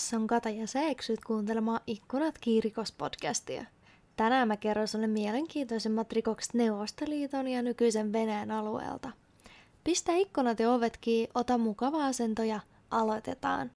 tässä 0.00 0.16
on 0.16 0.26
Kata 0.26 0.50
ja 0.50 0.66
sä 0.66 0.82
eksyt 0.82 1.24
kuuntelemaan 1.24 1.80
Ikkunat 1.86 2.34
kiirikos-podcastia. 2.38 3.64
Tänään 4.16 4.48
mä 4.48 4.56
kerron 4.56 4.88
sulle 4.88 5.06
mielenkiintoisimmat 5.06 6.12
rikokset 6.12 6.54
Neuvostoliiton 6.54 7.48
ja 7.48 7.62
nykyisen 7.62 8.12
Venäjän 8.12 8.50
alueelta. 8.50 9.10
Pistä 9.84 10.12
ikkunat 10.12 10.60
ja 10.60 10.72
ovet 10.72 10.96
kiinni, 11.00 11.30
ota 11.34 11.58
mukava 11.58 12.06
asento 12.06 12.42
ja 12.42 12.60
aloitetaan. 12.90 13.70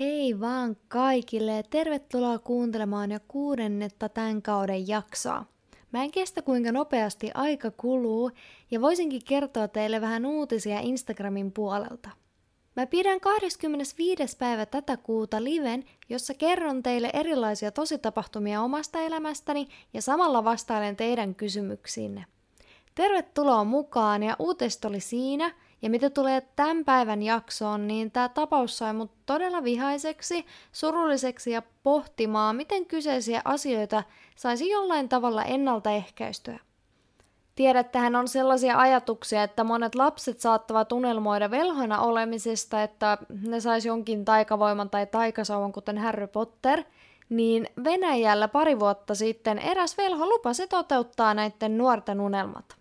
Hei 0.00 0.40
vaan 0.40 0.76
kaikille 0.88 1.52
ja 1.52 1.62
tervetuloa 1.62 2.38
kuuntelemaan 2.38 3.12
jo 3.12 3.18
kuudennetta 3.28 4.08
tämän 4.08 4.42
kauden 4.42 4.88
jaksoa. 4.88 5.44
Mä 5.92 6.02
en 6.02 6.10
kestä 6.10 6.42
kuinka 6.42 6.72
nopeasti 6.72 7.30
aika 7.34 7.70
kuluu 7.70 8.30
ja 8.70 8.80
voisinkin 8.80 9.24
kertoa 9.24 9.68
teille 9.68 10.00
vähän 10.00 10.26
uutisia 10.26 10.80
Instagramin 10.80 11.52
puolelta. 11.52 12.10
Mä 12.76 12.86
pidän 12.86 13.20
25. 13.20 14.36
päivä 14.38 14.66
tätä 14.66 14.96
kuuta 14.96 15.44
liven, 15.44 15.84
jossa 16.08 16.34
kerron 16.34 16.82
teille 16.82 17.10
erilaisia 17.12 17.70
tositapahtumia 17.70 18.62
omasta 18.62 19.00
elämästäni 19.00 19.68
ja 19.94 20.02
samalla 20.02 20.44
vastailen 20.44 20.96
teidän 20.96 21.34
kysymyksiinne. 21.34 22.24
Tervetuloa 22.94 23.64
mukaan 23.64 24.22
ja 24.22 24.36
uutista 24.38 24.88
oli 24.88 25.00
siinä– 25.00 25.54
ja 25.82 25.90
mitä 25.90 26.10
tulee 26.10 26.40
tämän 26.56 26.84
päivän 26.84 27.22
jaksoon, 27.22 27.88
niin 27.88 28.10
tämä 28.10 28.28
tapaus 28.28 28.78
sai 28.78 28.92
mut 28.92 29.10
todella 29.26 29.64
vihaiseksi, 29.64 30.46
surulliseksi 30.72 31.50
ja 31.50 31.62
pohtimaan, 31.82 32.56
miten 32.56 32.86
kyseisiä 32.86 33.42
asioita 33.44 34.02
saisi 34.36 34.68
jollain 34.68 35.08
tavalla 35.08 35.44
ennaltaehkäistyä. 35.44 36.58
Tiedättehän 37.54 38.16
on 38.16 38.28
sellaisia 38.28 38.78
ajatuksia, 38.78 39.42
että 39.42 39.64
monet 39.64 39.94
lapset 39.94 40.40
saattavat 40.40 40.92
unelmoida 40.92 41.50
velhona 41.50 42.00
olemisesta, 42.00 42.82
että 42.82 43.18
ne 43.42 43.60
saisi 43.60 43.88
jonkin 43.88 44.24
taikavoiman 44.24 44.90
tai 44.90 45.06
taikasauvan, 45.06 45.72
kuten 45.72 45.98
Harry 45.98 46.26
Potter, 46.26 46.82
niin 47.28 47.68
Venäjällä 47.84 48.48
pari 48.48 48.80
vuotta 48.80 49.14
sitten 49.14 49.58
eräs 49.58 49.98
velho 49.98 50.26
lupasi 50.26 50.66
toteuttaa 50.66 51.34
näiden 51.34 51.78
nuorten 51.78 52.20
unelmat. 52.20 52.76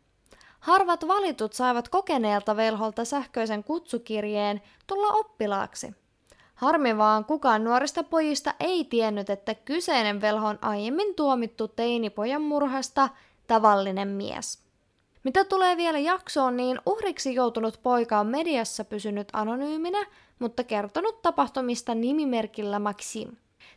Harvat 0.68 1.08
valitut 1.08 1.54
saivat 1.54 1.90
kokeneelta 1.90 2.56
velholta 2.56 3.06
sähköisen 3.06 3.64
kutsukirjeen 3.64 4.62
tulla 4.88 5.08
oppilaaksi. 5.08 5.96
Harmi 6.56 6.98
vaan 6.98 7.26
kukaan 7.26 7.64
nuorista 7.64 8.04
pojista 8.04 8.54
ei 8.60 8.84
tiennyt, 8.84 9.30
että 9.30 9.56
kyseinen 9.56 10.22
velho 10.22 10.48
on 10.48 10.60
aiemmin 10.62 11.16
tuomittu 11.16 11.68
teinipojan 11.68 12.42
murhasta 12.42 13.10
tavallinen 13.48 14.08
mies. 14.08 14.60
Mitä 15.24 15.46
tulee 15.46 15.78
vielä 15.78 16.00
jaksoon, 16.00 16.58
niin 16.58 16.80
uhriksi 16.86 17.36
joutunut 17.36 17.80
poika 17.84 18.20
on 18.20 18.28
mediassa 18.28 18.86
pysynyt 18.86 19.28
anonyyminä, 19.34 20.06
mutta 20.40 20.64
kertonut 20.64 21.22
tapahtumista 21.22 21.96
nimimerkillä 21.96 22.80
Maxim. 22.80 23.32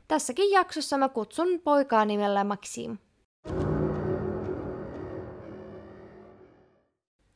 Tässäkin 0.09 0.51
jaksossa 0.51 0.99
mä 0.99 1.09
kutsun 1.09 1.61
poikaa 1.65 2.05
nimellä 2.05 2.45
Maxim. 2.45 2.99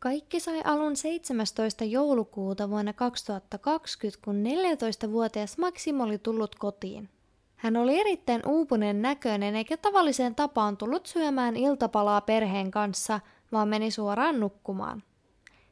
Kaikki 0.04 0.40
sai 0.40 0.60
alun 0.64 0.96
17. 0.96 1.84
joulukuuta 1.84 2.70
vuonna 2.70 2.92
2020, 2.92 4.24
kun 4.24 4.44
14-vuotias 4.44 5.58
Maxim 5.58 6.00
oli 6.00 6.18
tullut 6.18 6.54
kotiin. 6.54 7.08
Hän 7.56 7.76
oli 7.76 8.00
erittäin 8.00 8.42
uupuneen 8.46 9.02
näköinen 9.02 9.56
eikä 9.56 9.76
tavalliseen 9.76 10.34
tapaan 10.34 10.76
tullut 10.76 11.06
syömään 11.06 11.56
iltapalaa 11.56 12.20
perheen 12.20 12.70
kanssa, 12.70 13.20
vaan 13.52 13.68
meni 13.68 13.90
suoraan 13.90 14.40
nukkumaan. 14.40 15.02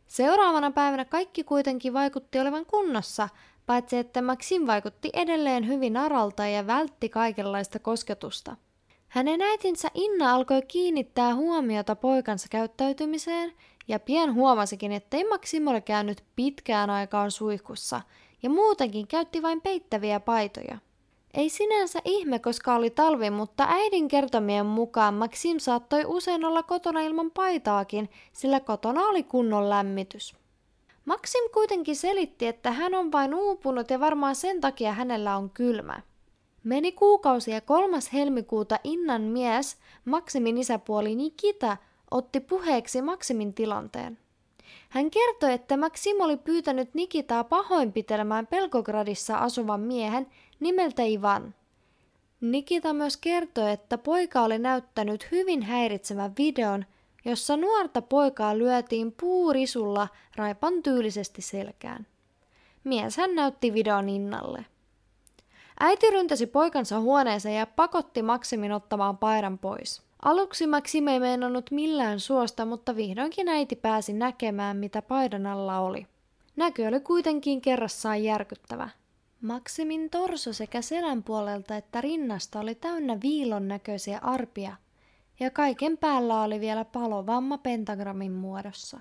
Seuraavana 0.06 0.70
päivänä 0.70 1.04
kaikki 1.04 1.44
kuitenkin 1.44 1.93
vaikutti 1.93 2.41
olevan 2.41 2.66
kunnossa, 2.66 3.28
paitsi 3.66 3.97
että 3.97 4.22
Maxim 4.22 4.66
vaikutti 4.66 5.10
edelleen 5.12 5.69
hyvin 5.69 5.97
aralta 5.97 6.47
ja 6.47 6.66
vältti 6.66 7.09
kaikenlaista 7.09 7.78
kosketusta. 7.78 8.56
Hänen 9.12 9.43
äitinsä 9.43 9.88
Inna 9.94 10.34
alkoi 10.34 10.62
kiinnittää 10.62 11.34
huomiota 11.34 11.97
poikansa 11.97 12.47
käyttäytymiseen 12.50 13.53
ja 13.88 14.00
pian 14.00 14.34
huomasikin, 14.34 14.93
ettei 14.93 15.25
Maxim 15.25 15.66
ole 15.66 15.81
käynyt 15.81 16.25
pitkään 16.37 16.91
aikaan 16.91 17.31
suihkussa 17.31 18.00
ja 18.43 18.50
muutenkin 18.50 19.06
käytti 19.06 19.43
vain 19.43 19.60
peittäviä 19.60 20.20
paitoja. 20.20 20.78
Ei 21.34 21.48
sinänsä 21.48 21.98
ihme, 22.04 22.38
koska 22.38 22.75
oli 22.75 22.91
talvi, 22.91 23.31
mutta 23.31 23.66
äidin 23.69 24.09
kertomien 24.09 24.66
mukaan 24.66 25.15
Maxim 25.15 25.59
saattoi 25.59 26.04
usein 26.06 26.44
olla 26.44 26.62
kotona 26.62 27.00
ilman 27.00 27.31
paitaakin, 27.31 28.10
sillä 28.32 28.60
kotona 28.60 29.00
oli 29.00 29.22
kunnon 29.22 29.70
lämmitys. 29.70 30.34
Maxim 31.04 31.44
kuitenkin 31.54 31.97
selitti, 31.97 32.47
että 32.47 32.72
hän 32.72 32.94
on 32.94 33.12
vain 33.12 33.34
uupunut 33.34 33.91
ja 33.91 34.00
varmaan 34.00 34.37
sen 34.37 34.60
takia 34.60 34.93
hänellä 34.93 35.37
on 35.37 35.50
kylmä. 35.50 36.00
Meni 36.64 36.93
kuukausi 36.93 37.50
ja 37.50 37.60
kolmas 37.60 38.12
helmikuuta 38.12 38.78
Innan 38.84 39.22
mies, 39.22 39.76
Maximin 40.04 40.59
isäpuoli 40.59 41.14
Nikita, 41.14 41.76
otti 42.12 42.41
puheeksi 42.41 43.03
Maksimin 43.03 43.55
tilanteen. 43.55 44.19
Hän 44.89 45.11
kertoi, 45.11 45.53
että 45.53 45.77
Maxim 45.77 46.21
oli 46.21 46.37
pyytänyt 46.37 46.95
Nikitaa 46.95 47.45
pahoinpitelemään 47.45 48.47
Pelkogradissa 48.47 49.37
asuvan 49.37 49.81
miehen 49.81 50.27
nimeltä 50.61 51.03
Ivan. 51.03 51.55
Nikita 52.41 52.93
myös 52.93 53.17
kertoi, 53.17 53.71
että 53.71 53.99
poika 53.99 54.43
oli 54.43 54.59
näyttänyt 54.59 55.28
hyvin 55.31 55.62
häiritsevän 55.62 56.33
videon, 56.39 56.84
jossa 57.25 57.56
nuorta 57.56 58.03
poikaa 58.03 58.59
lyötiin 58.59 59.12
puurisulla 59.21 60.09
raipan 60.37 60.83
tyylisesti 60.83 61.43
selkään. 61.43 62.06
Mies 62.84 63.17
hän 63.17 63.34
näytti 63.34 63.75
videon 63.75 64.09
Innalle. 64.09 64.67
Äiti 65.81 66.11
ryntäsi 66.11 66.47
poikansa 66.47 67.00
huoneeseen 67.00 67.56
ja 67.56 67.67
pakotti 67.67 68.23
Maksimin 68.23 68.73
ottamaan 68.73 69.19
paidan 69.19 69.59
pois. 69.59 70.03
Aluksi 70.22 70.66
Maxim 70.66 71.09
ei 71.09 71.21
meinannut 71.21 71.71
millään 71.71 72.21
suosta, 72.21 72.66
mutta 72.66 72.97
vihdoinkin 72.97 73.49
äiti 73.49 73.77
pääsi 73.77 74.12
näkemään, 74.12 74.77
mitä 74.77 75.03
paidan 75.03 75.47
alla 75.47 75.78
oli. 75.78 76.06
Näkö 76.56 76.88
oli 76.88 77.00
kuitenkin 77.00 77.60
kerrassaan 77.60 78.25
järkyttävä. 78.25 78.88
Maksimin 79.41 80.11
torso 80.11 80.53
sekä 80.53 80.82
selän 80.82 81.22
puolelta 81.22 81.77
että 81.77 82.00
rinnasta 82.00 82.61
oli 82.61 82.75
täynnä 82.75 83.19
viilon 83.22 83.69
näköisiä 83.69 84.19
arpia, 84.22 84.77
ja 85.41 85.50
kaiken 85.50 85.99
päällä 85.99 86.43
oli 86.43 86.61
vielä 86.61 86.84
palovamma 86.84 87.59
pentagrammin 87.59 88.32
muodossa. 88.32 89.00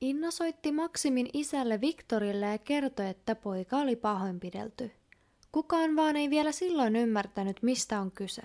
Inna 0.00 0.30
soitti 0.30 0.72
Maksimin 0.72 1.28
isälle 1.32 1.80
Viktorille 1.80 2.46
ja 2.46 2.58
kertoi, 2.58 3.08
että 3.08 3.34
poika 3.34 3.76
oli 3.76 3.96
pahoinpidelty. 3.96 4.90
Kukaan 5.54 5.96
vaan 5.96 6.16
ei 6.16 6.30
vielä 6.30 6.52
silloin 6.52 6.96
ymmärtänyt, 6.96 7.62
mistä 7.62 8.00
on 8.00 8.10
kyse. 8.10 8.42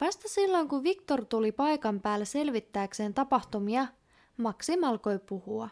Vasta 0.00 0.28
silloin, 0.28 0.68
kun 0.68 0.82
Viktor 0.82 1.24
tuli 1.24 1.52
paikan 1.52 2.00
päälle 2.00 2.24
selvittääkseen 2.24 3.14
tapahtumia, 3.14 3.86
Maxim 4.36 4.84
alkoi 4.84 5.18
puhua. 5.18 5.68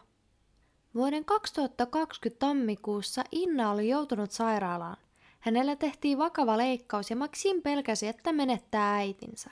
Vuoden 0.95 1.25
2020 1.25 2.39
tammikuussa 2.39 3.23
Inna 3.31 3.71
oli 3.71 3.89
joutunut 3.89 4.31
sairaalaan. 4.31 4.97
Hänellä 5.39 5.75
tehtiin 5.75 6.17
vakava 6.17 6.57
leikkaus 6.57 7.09
ja 7.09 7.15
Maxim 7.15 7.61
pelkäsi, 7.61 8.07
että 8.07 8.33
menettää 8.33 8.95
äitinsä. 8.95 9.51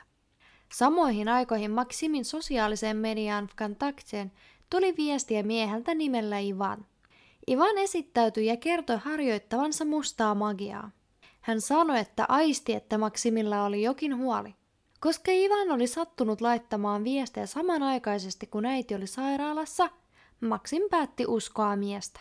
Samoihin 0.74 1.28
aikoihin 1.28 1.72
Maximin 1.72 2.26
sosiaaliseen 2.26 2.98
mediaan 2.98 3.50
Vkontakteen 3.54 4.32
tuli 4.70 4.94
viestiä 4.98 5.44
mieheltä 5.44 5.96
nimellä 5.96 6.40
Ivan– 6.40 6.86
Ivan 7.50 7.78
esittäytyi 7.78 8.46
ja 8.46 8.58
kertoi 8.58 8.98
harjoittavansa 8.98 9.86
mustaa 9.86 10.36
magiaa. 10.36 10.92
Hän 11.42 11.62
sanoi, 11.62 12.00
että 12.00 12.26
aisti, 12.30 12.74
että 12.74 12.98
Maksimilla 12.98 13.64
oli 13.66 13.84
jokin 13.84 14.18
huoli. 14.18 14.56
Koska 15.00 15.32
Ivan 15.32 15.72
oli 15.72 15.88
sattunut 15.88 16.42
laittamaan 16.42 17.04
viestejä 17.04 17.46
samanaikaisesti 17.46 18.48
kun 18.48 18.66
äiti 18.66 18.96
oli 18.96 19.08
sairaalassa, 19.08 19.90
Maksim 20.42 20.84
päätti 20.92 21.26
uskoa 21.28 21.76
miestä. 21.76 22.20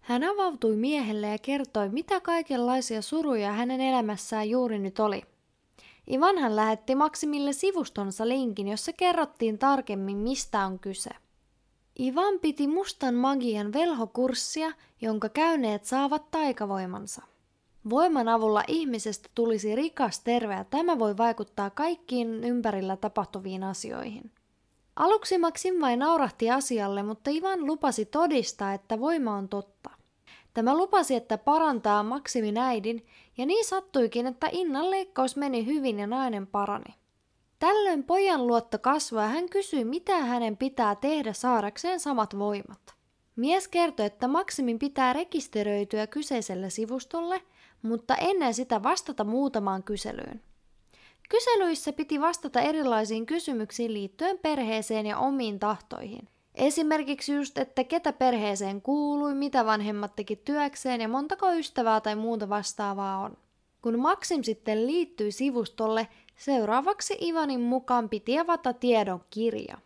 Hän 0.00 0.24
avautui 0.24 0.76
miehelle 0.76 1.28
ja 1.28 1.38
kertoi, 1.38 1.88
mitä 1.88 2.20
kaikenlaisia 2.20 3.02
suruja 3.02 3.52
hänen 3.52 3.80
elämässään 3.80 4.50
juuri 4.50 4.78
nyt 4.78 4.98
oli. 4.98 5.22
Ivanhan 6.10 6.56
lähetti 6.56 6.94
Maksimille 6.94 7.52
sivustonsa 7.52 8.28
linkin, 8.28 8.68
jossa 8.68 8.92
kerrottiin 8.92 9.58
tarkemmin, 9.58 10.16
mistä 10.16 10.66
on 10.66 10.78
kyse. 10.78 11.10
Ivan 12.00 12.38
piti 12.40 12.66
mustan 12.66 13.14
magian 13.14 13.72
velhokurssia, 13.72 14.72
jonka 15.00 15.28
käyneet 15.28 15.84
saavat 15.84 16.30
taikavoimansa. 16.30 17.22
Voiman 17.90 18.28
avulla 18.28 18.62
ihmisestä 18.68 19.28
tulisi 19.34 19.74
rikas, 19.74 20.20
terve 20.20 20.54
ja 20.54 20.64
tämä 20.64 20.98
voi 20.98 21.16
vaikuttaa 21.16 21.70
kaikkiin 21.70 22.44
ympärillä 22.44 22.96
tapahtuviin 22.96 23.64
asioihin. 23.64 24.30
Aluksi 24.96 25.38
Maxim 25.38 25.80
vain 25.80 25.98
naurahti 25.98 26.50
asialle, 26.50 27.02
mutta 27.02 27.30
Ivan 27.30 27.66
lupasi 27.66 28.04
todistaa, 28.04 28.72
että 28.72 29.00
voima 29.00 29.34
on 29.36 29.48
totta. 29.48 29.90
Tämä 30.54 30.76
lupasi, 30.76 31.14
että 31.14 31.38
parantaa 31.38 32.02
Maksimin 32.02 32.56
äidin, 32.56 33.06
ja 33.38 33.46
niin 33.46 33.64
sattuikin, 33.64 34.26
että 34.26 34.48
Innan 34.52 34.90
leikkaus 34.90 35.36
meni 35.36 35.66
hyvin 35.66 35.98
ja 35.98 36.06
nainen 36.06 36.46
parani. 36.46 36.94
Tällöin 37.64 38.04
pojan 38.04 38.46
luotto 38.46 38.78
kasvoi 38.78 39.22
ja 39.22 39.28
hän 39.28 39.48
kysyi, 39.48 39.84
mitä 39.84 40.16
hänen 40.18 40.56
pitää 40.56 40.94
tehdä 40.94 41.32
saadakseen 41.32 42.00
samat 42.00 42.38
voimat. 42.38 42.94
Mies 43.36 43.68
kertoi, 43.68 44.06
että 44.06 44.28
Maksimin 44.28 44.78
pitää 44.78 45.12
rekisteröityä 45.12 46.06
kyseiselle 46.06 46.70
sivustolle, 46.70 47.42
mutta 47.82 48.16
ennen 48.16 48.54
sitä 48.54 48.82
vastata 48.82 49.24
muutamaan 49.24 49.82
kyselyyn. 49.82 50.42
Kyselyissä 51.28 51.92
piti 51.92 52.20
vastata 52.20 52.60
erilaisiin 52.60 53.26
kysymyksiin 53.26 53.94
liittyen 53.94 54.38
perheeseen 54.38 55.06
ja 55.06 55.18
omiin 55.18 55.58
tahtoihin. 55.58 56.28
Esimerkiksi 56.54 57.34
just, 57.34 57.58
että 57.58 57.84
ketä 57.84 58.12
perheeseen 58.12 58.82
kuului, 58.82 59.34
mitä 59.34 59.66
vanhemmat 59.66 60.16
teki 60.16 60.36
työkseen 60.36 61.00
ja 61.00 61.08
montako 61.08 61.52
ystävää 61.52 62.00
tai 62.00 62.16
muuta 62.16 62.48
vastaavaa 62.48 63.18
on. 63.18 63.36
Kun 63.82 63.98
Maxim 63.98 64.42
sitten 64.42 64.86
liittyi 64.86 65.32
sivustolle, 65.32 66.08
seuraavaksi 66.36 67.18
Ivanin 67.20 67.60
mukaan 67.60 68.08
piti 68.08 68.38
avata 68.38 68.72
tiedon 68.72 69.20
kirja. 69.30 69.78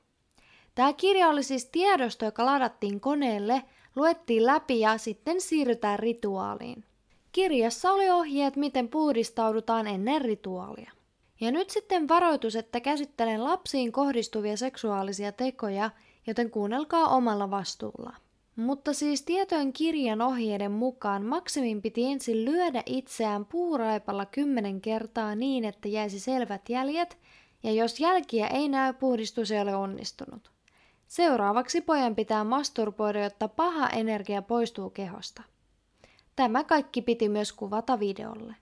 Tämä 0.74 0.92
kirja 0.92 1.28
oli 1.28 1.42
siis 1.42 1.64
tiedosto, 1.64 2.24
joka 2.24 2.46
ladattiin 2.46 3.00
koneelle, 3.00 3.62
luettiin 3.96 4.46
läpi 4.46 4.80
ja 4.80 4.98
sitten 4.98 5.40
siirrytään 5.40 5.98
rituaaliin. 5.98 6.84
Kirjassa 7.32 7.92
oli 7.92 8.10
ohjeet, 8.10 8.56
miten 8.56 8.88
puhdistaudutaan 8.88 9.86
ennen 9.86 10.20
rituaalia. 10.20 10.92
Ja 11.40 11.50
nyt 11.50 11.70
sitten 11.70 12.08
varoitus, 12.08 12.56
että 12.56 12.80
käsittelen 12.80 13.44
lapsiin 13.44 13.92
kohdistuvia 13.92 14.56
seksuaalisia 14.56 15.32
tekoja, 15.32 15.90
joten 16.26 16.50
kuunnelkaa 16.50 17.08
omalla 17.08 17.50
vastuulla. 17.50 18.16
Mutta 18.58 18.93
siis 18.93 19.22
tietojen 19.22 19.72
kirjan 19.72 20.20
ohjeiden 20.20 20.72
mukaan 20.72 21.25
Maksimin 21.25 21.82
piti 21.82 22.05
ensin 22.05 22.44
lyödä 22.44 22.82
itseään 22.87 23.44
puuraipalla 23.44 24.26
kymmenen 24.26 24.81
kertaa 24.81 25.34
niin, 25.34 25.64
että 25.64 25.88
jäisi 25.88 26.20
selvät 26.20 26.69
jäljet, 26.69 27.19
ja 27.62 27.72
jos 27.72 28.00
jälkiä 28.00 28.46
ei 28.46 28.69
näy, 28.69 28.93
puhdistus 28.93 29.50
ei 29.50 29.60
ole 29.60 29.75
onnistunut. 29.75 30.50
Seuraavaksi 31.06 31.81
pojan 31.81 32.14
pitää 32.14 32.44
masturboida, 32.44 33.22
jotta 33.22 33.49
paha 33.49 33.88
energia 33.88 34.43
poistuu 34.43 34.90
kehosta. 34.90 35.43
Tämä 36.37 36.64
kaikki 36.64 37.02
piti 37.02 37.28
myös 37.28 37.52
kuvata 37.52 38.00
videolle. 38.00 38.54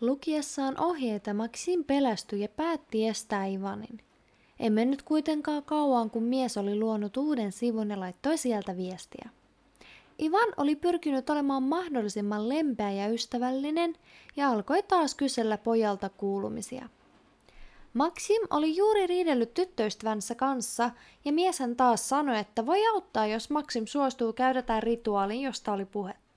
Lukiessaan 0.00 0.80
ohjeita 0.80 1.34
Maxim 1.34 1.84
pelästyi 1.84 2.40
ja 2.40 2.48
päätti 2.48 3.08
estää 3.08 3.46
Ivanin. 3.46 4.09
Emme 4.60 4.84
nyt 4.84 5.02
kuitenkaan 5.02 5.62
kauan, 5.62 6.10
kun 6.10 6.22
mies 6.22 6.56
oli 6.56 6.78
luonut 6.78 7.16
uuden 7.16 7.52
sivun 7.52 7.90
ja 7.90 8.00
laittoi 8.00 8.36
sieltä 8.38 8.76
viestiä. 8.76 9.28
Ivan 10.22 10.48
oli 10.56 10.76
pyrkinyt 10.76 11.30
olemaan 11.30 11.62
mahdollisimman 11.62 12.48
lempeä 12.48 12.90
ja 12.90 13.08
ystävällinen 13.08 13.94
ja 14.36 14.50
alkoi 14.50 14.82
taas 14.82 15.14
kysellä 15.14 15.58
pojalta 15.58 16.08
kuulumisia. 16.08 16.88
Maxim 17.94 18.42
oli 18.50 18.76
juuri 18.76 19.06
riidellyt 19.06 19.54
tyttöystävänsä 19.54 20.34
kanssa 20.34 20.90
ja 21.24 21.32
mieshän 21.32 21.76
taas 21.76 22.08
sanoi, 22.08 22.38
että 22.38 22.66
voi 22.66 22.86
auttaa, 22.86 23.26
jos 23.26 23.50
Maxim 23.50 23.86
suostuu 23.86 24.32
käydä 24.32 24.62
tämän 24.62 24.82
rituaalin, 24.82 25.42
josta 25.42 25.72
oli 25.72 25.84
puhetta. 25.84 26.29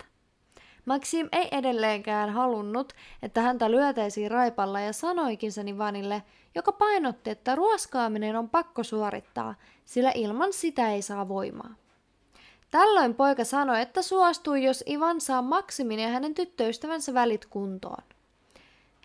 Maxim 0.85 1.29
ei 1.31 1.47
edelleenkään 1.51 2.29
halunnut, 2.29 2.93
että 3.21 3.41
häntä 3.41 3.71
lyötäisiin 3.71 4.31
raipalla 4.31 4.79
ja 4.79 4.93
sanoikin 4.93 5.51
sen 5.51 5.67
Ivanille, 5.67 6.23
joka 6.55 6.71
painotti, 6.71 7.29
että 7.29 7.55
ruoskaaminen 7.55 8.35
on 8.35 8.49
pakko 8.49 8.83
suorittaa, 8.83 9.55
sillä 9.85 10.11
ilman 10.15 10.53
sitä 10.53 10.91
ei 10.91 11.01
saa 11.01 11.27
voimaa. 11.27 11.75
Tällöin 12.71 13.15
poika 13.15 13.43
sanoi, 13.43 13.81
että 13.81 14.01
suostui, 14.01 14.63
jos 14.63 14.83
Ivan 14.87 15.21
saa 15.21 15.41
Maksimin 15.41 15.99
ja 15.99 16.09
hänen 16.09 16.33
tyttöystävänsä 16.33 17.13
välit 17.13 17.45
kuntoon. 17.45 18.03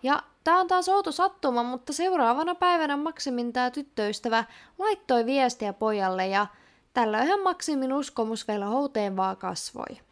Ja 0.02 0.22
tämä 0.44 0.60
on 0.60 0.66
taas 0.66 0.88
outo 0.88 1.12
sattuma, 1.12 1.62
mutta 1.62 1.92
seuraavana 1.92 2.54
päivänä 2.54 2.96
Maksimin 2.96 3.52
tämä 3.52 3.70
tyttöystävä 3.70 4.44
laittoi 4.78 5.26
viestiä 5.26 5.72
pojalle 5.72 6.26
ja 6.26 6.46
tällöinhän 6.94 7.42
Maksimin 7.42 7.92
uskomus 7.92 8.48
vielä 8.48 8.66
houteen 8.66 9.16
vaan 9.16 9.36
kasvoi. 9.36 10.07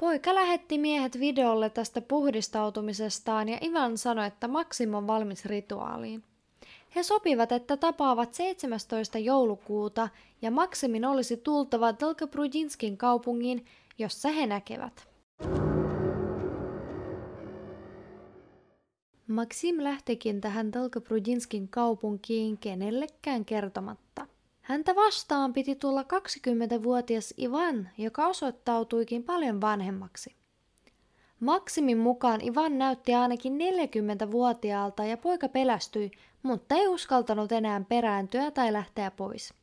Poika 0.00 0.34
lähetti 0.34 0.78
miehet 0.78 1.20
videolle 1.20 1.70
tästä 1.70 2.00
puhdistautumisestaan 2.00 3.48
ja 3.48 3.58
Ivan 3.62 3.98
sanoi, 3.98 4.26
että 4.26 4.48
Maxim 4.48 4.94
on 4.94 5.06
valmis 5.06 5.44
rituaaliin. 5.44 6.24
He 6.96 7.02
sopivat, 7.02 7.52
että 7.52 7.76
tapaavat 7.76 8.34
17. 8.34 9.18
joulukuuta 9.18 10.08
ja 10.42 10.50
Maksimin 10.50 11.04
olisi 11.04 11.36
tultava 11.36 11.94
Delkaprujinskin 12.00 12.96
kaupungiin, 12.96 13.64
jossa 13.98 14.28
he 14.28 14.46
näkevät. 14.46 15.08
Maxim 19.26 19.76
lähtikin 19.78 20.40
tähän 20.40 20.72
Delkaprujinskin 20.72 21.68
kaupunkiin 21.68 22.58
kenellekään 22.58 23.44
kertomatta. 23.44 24.26
Häntä 24.68 24.94
vastaan 24.94 25.52
piti 25.52 25.74
tulla 25.74 26.02
20-vuotias 26.02 27.34
Ivan, 27.38 27.88
joka 27.98 28.26
osoittautuikin 28.26 29.24
paljon 29.24 29.60
vanhemmaksi. 29.60 30.34
Maksimin 31.40 31.98
mukaan 31.98 32.40
Ivan 32.40 32.78
näytti 32.78 33.14
ainakin 33.14 33.58
40-vuotiaalta 33.58 35.04
ja 35.04 35.16
poika 35.16 35.48
pelästyi, 35.48 36.10
mutta 36.42 36.74
ei 36.74 36.88
uskaltanut 36.88 37.52
enää 37.52 37.84
perääntyä 37.88 38.50
tai 38.50 38.72
lähteä 38.72 39.10
pois. 39.10 39.54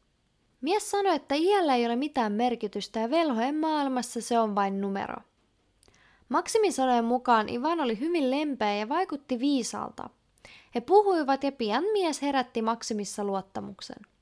Mies 0.61 0.91
sanoi, 0.91 1.15
että 1.15 1.35
iällä 1.35 1.75
ei 1.75 1.85
ole 1.85 1.95
mitään 1.95 2.31
merkitystä 2.31 2.99
ja 2.99 3.09
velhojen 3.09 3.55
maailmassa 3.55 4.21
se 4.21 4.39
on 4.39 4.55
vain 4.55 4.81
numero. 4.81 5.15
Maksimin 6.29 6.73
sanojen 6.73 7.05
mukaan 7.05 7.49
Ivan 7.49 7.79
oli 7.79 7.99
hyvin 7.99 8.31
lempeä 8.31 8.75
ja 8.75 8.89
vaikutti 8.89 9.39
viisalta. 9.39 10.09
He 10.75 10.81
puhuivat 10.81 11.43
ja 11.43 11.51
pian 11.51 11.83
mies 11.93 12.21
herätti 12.21 12.61
Maksimissa 12.61 13.23
luottamuksen. 13.23 14.14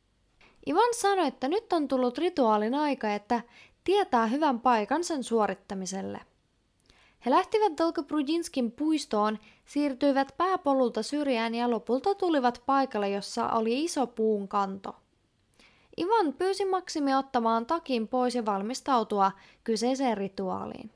Ivan 0.68 0.94
sanoi, 0.94 1.27
että 1.27 1.48
nyt 1.48 1.74
on 1.74 1.88
tullut 1.88 2.18
rituaalin 2.18 2.75
aika, 2.75 3.13
että 3.13 3.42
tietää 3.83 4.25
hyvän 4.25 4.60
paikan 4.60 5.04
sen 5.04 5.24
suorittamiselle. 5.24 6.19
He 7.25 7.31
lähtivät 7.31 7.77
Dolgobrudjinskin 7.77 8.71
puistoon, 8.71 9.39
siirtyivät 9.65 10.33
pääpolulta 10.38 11.04
syrjään 11.04 11.56
ja 11.56 11.71
lopulta 11.71 12.15
tulivat 12.15 12.63
paikalle, 12.65 13.10
jossa 13.10 13.50
oli 13.50 13.83
iso 13.83 14.07
puun 14.07 14.48
kanto. 14.48 14.95
Ivan 15.98 16.34
pyysi 16.34 16.65
Maksimi 16.65 17.15
ottamaan 17.15 17.65
takin 17.65 18.08
pois 18.08 18.36
ja 18.36 18.46
valmistautua 18.46 19.32
kyseiseen 19.63 20.17
rituaaliin. 20.17 20.91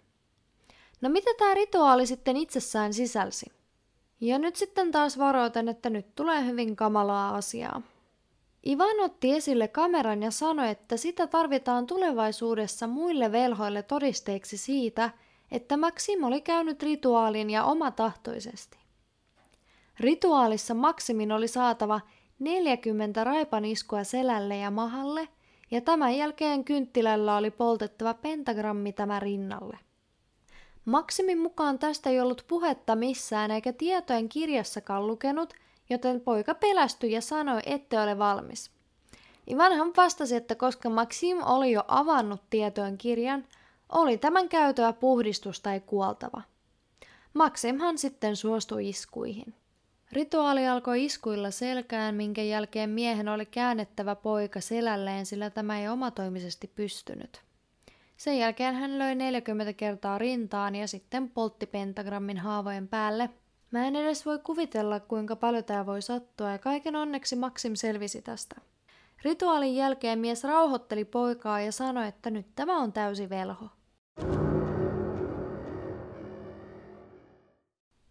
No 1.02 1.10
mitä 1.10 1.32
tämä 1.38 1.54
rituaali 1.54 2.06
sitten 2.06 2.38
itsessään 2.38 2.94
sisälsi? 2.94 3.46
Ja 4.22 4.40
nyt 4.40 4.56
sitten 4.56 4.92
taas 4.92 5.18
varoitan, 5.18 5.68
että 5.68 5.90
nyt 5.90 6.16
tulee 6.16 6.46
hyvin 6.46 6.76
kamalaa 6.76 7.36
asiaa. 7.36 7.82
Ivan 8.68 9.00
otti 9.00 9.34
esille 9.34 9.68
kameran 9.68 10.24
ja 10.24 10.32
sanoi, 10.32 10.70
että 10.70 10.98
sitä 10.98 11.28
tarvitaan 11.28 11.88
tulevaisuudessa 11.88 12.88
muille 12.88 13.32
velhoille 13.32 13.84
todisteeksi 13.84 14.58
siitä, 14.58 15.10
että 15.52 15.78
Maxim 15.78 16.24
oli 16.24 16.42
käynyt 16.42 16.84
rituaalin 16.84 17.50
ja 17.50 17.64
omatahtoisesti. 17.64 18.78
Rituaalissa 20.00 20.74
Maksimin 20.74 21.32
oli 21.32 21.48
saatava 21.48 22.02
40 22.40 23.24
raipaniskua 23.24 24.04
selälle 24.04 24.58
ja 24.58 24.72
mahalle, 24.72 25.28
ja 25.72 25.82
tämän 25.82 26.18
jälkeen 26.18 26.64
kynttilällä 26.64 27.38
oli 27.38 27.52
poltettava 27.52 28.14
pentagrammi 28.14 28.94
tämä 28.94 29.20
rinnalle. 29.20 29.80
Maksimin 30.86 31.40
mukaan 31.40 31.80
tästä 31.80 32.10
ei 32.10 32.20
ollut 32.20 32.46
puhetta 32.48 32.96
missään 32.96 33.52
eikä 33.52 33.74
tietojen 33.74 34.30
kirjassakaan 34.30 35.08
lukenut, 35.08 35.54
joten 35.90 36.22
poika 36.22 36.56
pelästyi 36.56 37.12
ja 37.12 37.22
sanoi, 37.22 37.62
ette 37.66 38.00
ole 38.00 38.18
valmis. 38.18 38.72
Ivanhan 39.50 39.94
vastasi, 39.98 40.36
että 40.36 40.56
koska 40.56 40.90
Maxim 40.90 41.38
oli 41.46 41.72
jo 41.72 41.84
avannut 41.88 42.42
tietojen 42.50 42.98
kirjan, 42.98 43.46
oli 43.90 44.18
tämän 44.18 44.50
käytöä 44.50 44.94
puhdistus 44.94 45.60
tai 45.60 45.80
kuoltava. 45.80 46.42
Maximhan 47.34 47.98
sitten 47.98 48.36
suostui 48.36 48.90
iskuihin. 48.90 49.54
Rituaali 50.12 50.68
alkoi 50.68 51.06
iskuilla 51.06 51.52
selkään, 51.52 52.16
minkä 52.16 52.42
jälkeen 52.42 52.90
miehen 52.90 53.28
oli 53.28 53.46
käännettävä 53.46 54.16
poika 54.16 54.62
selälleen, 54.62 55.26
sillä 55.26 55.50
tämä 55.50 55.80
ei 55.80 55.88
omatoimisesti 55.88 56.72
pystynyt. 56.76 57.42
Sen 58.18 58.38
jälkeen 58.38 58.76
hän 58.76 59.00
löi 59.00 59.16
40 59.16 59.74
kertaa 59.74 60.18
rintaan 60.18 60.76
ja 60.76 60.88
sitten 60.88 61.30
poltti 61.30 61.66
pentagrammin 61.66 62.38
haavojen 62.38 62.88
päälle– 62.88 63.30
Mä 63.72 63.88
en 63.88 63.96
edes 63.96 64.26
voi 64.26 64.40
kuvitella, 64.40 65.00
kuinka 65.00 65.36
paljon 65.36 65.64
tämä 65.64 65.86
voi 65.86 66.02
sattua, 66.02 66.52
ja 66.52 66.58
kaiken 66.58 66.96
onneksi 66.96 67.36
Maxim 67.36 67.76
selvisi 67.76 68.22
tästä. 68.22 68.56
Rituaalin 69.24 69.76
jälkeen 69.76 70.20
mies 70.20 70.44
rauhoitteli 70.44 71.06
poikaa 71.06 71.62
ja 71.62 71.72
sanoi, 71.72 72.08
että 72.08 72.30
nyt 72.30 72.48
tämä 72.56 72.78
on 72.78 72.94
täysi 72.94 73.30
velho. 73.30 73.70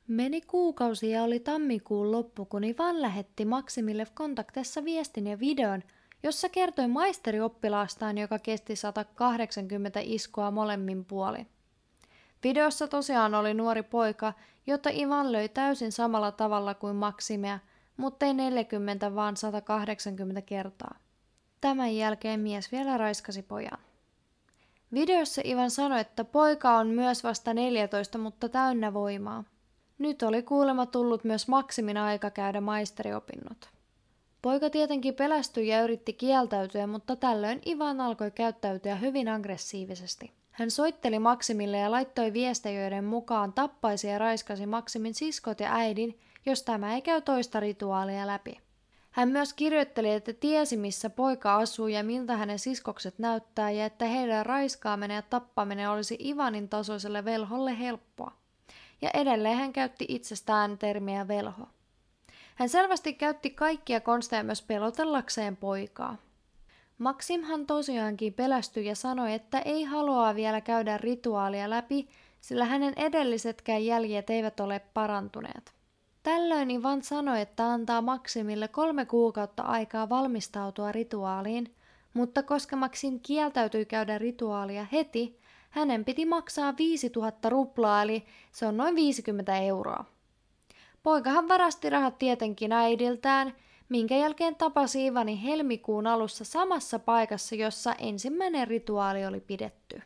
Meni 0.08 0.40
kuukausi 0.40 1.10
ja 1.10 1.22
oli 1.22 1.40
tammikuun 1.40 2.12
loppu, 2.12 2.44
kun 2.44 2.64
Ivan 2.64 3.02
lähetti 3.02 3.44
Maksimille 3.44 4.06
kontaktessa 4.14 4.84
viestin 4.84 5.26
ja 5.26 5.38
videon, 5.38 5.82
jossa 6.22 6.48
kertoi 6.48 6.88
maisterioppilaastaan, 6.88 8.18
joka 8.18 8.38
kesti 8.38 8.76
180 8.76 10.00
iskoa 10.02 10.50
molemmin 10.50 11.04
puolin. 11.04 11.48
Videossa 12.44 12.88
tosiaan 12.88 13.34
oli 13.34 13.54
nuori 13.54 13.82
poika, 13.82 14.32
jota 14.66 14.90
Ivan 14.92 15.32
löi 15.32 15.48
täysin 15.48 15.92
samalla 15.92 16.32
tavalla 16.32 16.74
kuin 16.74 16.96
Maksimia, 16.96 17.58
mutta 17.96 18.26
ei 18.26 18.34
40 18.34 19.14
vaan 19.14 19.36
180 19.36 20.42
kertaa. 20.42 20.94
Tämän 21.60 21.96
jälkeen 21.96 22.40
mies 22.40 22.72
vielä 22.72 22.98
raiskasi 22.98 23.42
pojan. 23.42 23.78
Videossa 24.92 25.42
Ivan 25.44 25.70
sanoi, 25.70 26.00
että 26.00 26.24
poika 26.24 26.76
on 26.76 26.86
myös 26.86 27.24
vasta 27.24 27.54
14, 27.54 28.18
mutta 28.18 28.48
täynnä 28.48 28.94
voimaa. 28.94 29.44
Nyt 29.98 30.22
oli 30.22 30.42
kuulemma 30.42 30.86
tullut 30.86 31.24
myös 31.24 31.48
Maksimin 31.48 31.96
aika 31.96 32.30
käydä 32.30 32.60
maisteriopinnot. 32.60 33.68
Poika 34.42 34.70
tietenkin 34.70 35.14
pelästyi 35.14 35.68
ja 35.68 35.82
yritti 35.82 36.12
kieltäytyä, 36.12 36.86
mutta 36.86 37.16
tällöin 37.16 37.62
Ivan 37.66 38.00
alkoi 38.00 38.30
käyttäytyä 38.30 38.96
hyvin 38.96 39.28
aggressiivisesti. 39.28 40.32
Hän 40.56 40.70
soitteli 40.70 41.18
Maksimille 41.18 41.78
ja 41.78 41.90
laittoi 41.90 42.32
viestejä, 42.32 42.80
joiden 42.80 43.04
mukaan 43.04 43.52
tappaisi 43.52 44.08
ja 44.08 44.18
raiskasi 44.18 44.66
Maksimin 44.66 45.14
siskot 45.14 45.60
ja 45.60 45.74
äidin, 45.74 46.18
jos 46.46 46.62
tämä 46.62 46.94
ei 46.94 47.02
käy 47.02 47.22
toista 47.22 47.60
rituaalia 47.60 48.26
läpi. 48.26 48.60
Hän 49.10 49.28
myös 49.28 49.52
kirjoitteli, 49.54 50.10
että 50.10 50.32
tiesi 50.32 50.76
missä 50.76 51.10
poika 51.10 51.56
asuu 51.56 51.86
ja 51.86 52.04
miltä 52.04 52.36
hänen 52.36 52.58
siskokset 52.58 53.18
näyttää 53.18 53.70
ja 53.70 53.86
että 53.86 54.04
heidän 54.04 54.46
raiskaaminen 54.46 55.14
ja 55.14 55.22
tappaminen 55.22 55.90
olisi 55.90 56.18
Ivanin 56.20 56.68
tasoiselle 56.68 57.24
velholle 57.24 57.78
helppoa. 57.78 58.32
Ja 59.02 59.10
edelleen 59.14 59.56
hän 59.56 59.72
käytti 59.72 60.06
itsestään 60.08 60.78
termiä 60.78 61.28
velho. 61.28 61.68
Hän 62.54 62.68
selvästi 62.68 63.14
käytti 63.14 63.50
kaikkia 63.50 64.00
konsteja 64.00 64.44
myös 64.44 64.62
pelotellakseen 64.62 65.56
poikaa. 65.56 66.16
Maksimhan 66.98 67.66
tosiaankin 67.66 68.34
pelästyi 68.34 68.86
ja 68.86 68.94
sanoi, 68.94 69.34
että 69.34 69.58
ei 69.58 69.84
halua 69.84 70.34
vielä 70.34 70.60
käydä 70.60 70.98
rituaalia 70.98 71.70
läpi, 71.70 72.08
sillä 72.40 72.64
hänen 72.64 72.92
edellisetkään 72.96 73.84
jäljet 73.84 74.30
eivät 74.30 74.60
ole 74.60 74.80
parantuneet. 74.94 75.72
Tällöin 76.22 76.70
Ivan 76.70 77.02
sanoi, 77.02 77.40
että 77.40 77.66
antaa 77.66 78.02
Maksimille 78.02 78.68
kolme 78.68 79.06
kuukautta 79.06 79.62
aikaa 79.62 80.08
valmistautua 80.08 80.92
rituaaliin, 80.92 81.74
mutta 82.14 82.42
koska 82.42 82.76
Maksim 82.76 83.20
kieltäytyi 83.20 83.84
käydä 83.84 84.18
rituaalia 84.18 84.86
heti, 84.92 85.40
hänen 85.70 86.04
piti 86.04 86.26
maksaa 86.26 86.74
5000 86.78 87.50
ruplaa, 87.50 88.02
eli 88.02 88.24
se 88.52 88.66
on 88.66 88.76
noin 88.76 88.96
50 88.96 89.56
euroa. 89.56 90.04
Poikahan 91.02 91.48
varasti 91.48 91.90
rahat 91.90 92.18
tietenkin 92.18 92.72
äidiltään, 92.72 93.54
minkä 93.88 94.16
jälkeen 94.16 94.56
tapasi 94.56 95.06
Ivani 95.06 95.42
helmikuun 95.42 96.06
alussa 96.06 96.44
samassa 96.44 96.98
paikassa, 96.98 97.54
jossa 97.54 97.94
ensimmäinen 97.98 98.68
rituaali 98.68 99.26
oli 99.26 99.40
pidetty. 99.40 100.02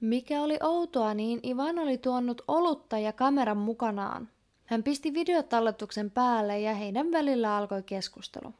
Mikä 0.00 0.42
oli 0.42 0.58
outoa, 0.62 1.14
niin 1.14 1.40
Ivan 1.46 1.78
oli 1.78 1.98
tuonut 1.98 2.42
olutta 2.48 2.98
ja 2.98 3.12
kameran 3.12 3.56
mukanaan. 3.56 4.28
Hän 4.64 4.82
pisti 4.82 5.14
videotalletuksen 5.14 6.10
päälle 6.10 6.60
ja 6.60 6.74
heidän 6.74 7.12
välillä 7.12 7.56
alkoi 7.56 7.82
keskustelu. 7.82 8.54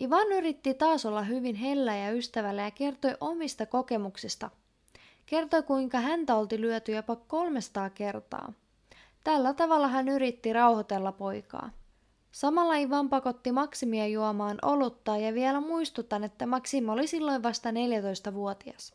Ivan 0.00 0.32
yritti 0.32 0.74
taas 0.74 1.06
olla 1.06 1.22
hyvin 1.22 1.56
hellä 1.56 1.96
ja 1.96 2.10
ystävällä 2.12 2.62
ja 2.62 2.70
kertoi 2.70 3.14
omista 3.20 3.66
kokemuksista. 3.66 4.50
Kertoi 5.26 5.62
kuinka 5.62 6.00
häntä 6.00 6.36
olti 6.36 6.60
lyöty 6.60 6.92
jopa 6.92 7.16
300 7.16 7.90
kertaa. 7.90 8.52
Tällä 9.24 9.54
tavalla 9.54 9.88
hän 9.88 10.08
yritti 10.08 10.52
rauhoitella 10.52 11.12
poikaa. 11.12 11.70
Samalla 12.36 12.74
Ivan 12.74 13.08
pakotti 13.08 13.52
Maksimia 13.52 14.06
juomaan 14.06 14.58
olutta 14.62 15.16
ja 15.16 15.34
vielä 15.34 15.60
muistutan, 15.60 16.24
että 16.24 16.46
Maksim 16.46 16.88
oli 16.88 17.06
silloin 17.06 17.42
vasta 17.42 17.70
14-vuotias. 17.70 18.94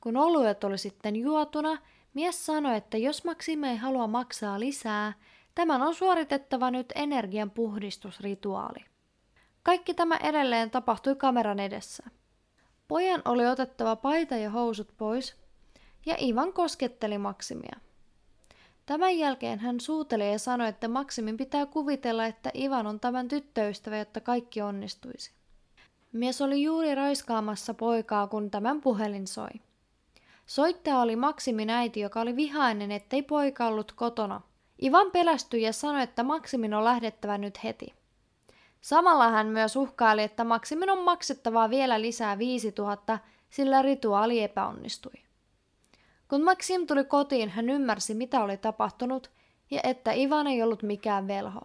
Kun 0.00 0.16
oluet 0.16 0.64
oli 0.64 0.78
sitten 0.78 1.16
juotuna, 1.16 1.78
mies 2.14 2.46
sanoi, 2.46 2.76
että 2.76 2.96
jos 2.96 3.24
Maksim 3.24 3.64
ei 3.64 3.76
halua 3.76 4.06
maksaa 4.06 4.60
lisää, 4.60 5.12
Tämän 5.54 5.82
on 5.82 5.94
suoritettava 5.94 6.70
nyt 6.70 6.92
energian 6.94 7.50
puhdistusrituaali. 7.50 8.84
Kaikki 9.62 9.94
tämä 9.94 10.16
edelleen 10.16 10.70
tapahtui 10.70 11.14
kameran 11.14 11.60
edessä. 11.60 12.04
Pojan 12.88 13.22
oli 13.24 13.46
otettava 13.46 13.96
paita 13.96 14.36
ja 14.36 14.50
housut 14.50 14.94
pois, 14.96 15.36
ja 16.06 16.16
Ivan 16.20 16.52
kosketteli 16.52 17.18
Maksimia. 17.18 17.85
Tämän 18.86 19.18
jälkeen 19.18 19.58
hän 19.58 19.80
suuteli 19.80 20.32
ja 20.32 20.38
sanoi, 20.38 20.68
että 20.68 20.88
Maksimin 20.88 21.36
pitää 21.36 21.66
kuvitella, 21.66 22.26
että 22.26 22.50
Ivan 22.54 22.86
on 22.86 23.00
tämän 23.00 23.28
tyttöystävä, 23.28 23.98
jotta 23.98 24.20
kaikki 24.20 24.62
onnistuisi. 24.62 25.32
Mies 26.12 26.42
oli 26.42 26.62
juuri 26.62 26.94
raiskaamassa 26.94 27.74
poikaa, 27.74 28.26
kun 28.26 28.50
tämän 28.50 28.80
puhelin 28.80 29.26
soi. 29.26 29.50
Soittaja 30.46 30.98
oli 30.98 31.16
Maksimin 31.16 31.70
äiti, 31.70 32.00
joka 32.00 32.20
oli 32.20 32.36
vihainen, 32.36 32.92
ettei 32.92 33.22
poika 33.22 33.66
ollut 33.66 33.92
kotona– 33.92 34.40
Ivan 34.82 35.10
pelästyi 35.10 35.62
ja 35.62 35.72
sanoi, 35.72 36.02
että 36.02 36.22
Maksimin 36.22 36.74
on 36.74 36.84
lähdettävä 36.84 37.38
nyt 37.38 37.64
heti. 37.64 37.94
Samalla 38.80 39.28
hän 39.28 39.46
myös 39.46 39.76
uhkaili, 39.76 40.22
että 40.22 40.44
Maksimin 40.44 40.90
on 40.90 40.98
maksettavaa 40.98 41.70
vielä 41.70 42.00
lisää 42.00 42.38
5000, 42.38 43.18
sillä 43.50 43.82
rituaali 43.82 44.42
epäonnistui. 44.42 45.25
Kun 46.28 46.44
Maxim 46.44 46.86
tuli 46.86 47.04
kotiin, 47.04 47.50
hän 47.50 47.70
ymmärsi, 47.70 48.14
mitä 48.14 48.40
oli 48.40 48.56
tapahtunut 48.56 49.30
ja 49.70 49.80
että 49.82 50.12
Ivan 50.12 50.46
ei 50.46 50.62
ollut 50.62 50.82
mikään 50.82 51.28
velho. 51.28 51.60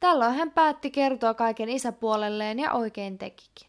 Tällöin 0.00 0.34
hän 0.34 0.50
päätti 0.50 0.90
kertoa 0.90 1.34
kaiken 1.34 1.68
isäpuolelleen 1.68 2.58
ja 2.58 2.72
oikein 2.72 3.18
tekikin. 3.18 3.68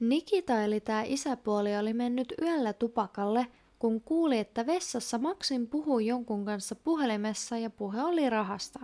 Nikita 0.00 0.62
eli 0.62 0.80
tämä 0.80 1.02
isäpuoli 1.02 1.76
oli 1.76 1.94
mennyt 1.94 2.34
yöllä 2.42 2.72
tupakalle, 2.72 3.46
kun 3.78 4.00
kuuli, 4.00 4.38
että 4.38 4.66
vessassa 4.66 5.18
Maksin 5.18 5.68
puhui 5.68 6.06
jonkun 6.06 6.44
kanssa 6.44 6.74
puhelimessa 6.74 7.58
ja 7.58 7.70
puhe 7.70 8.02
oli 8.02 8.30
rahasta. 8.30 8.80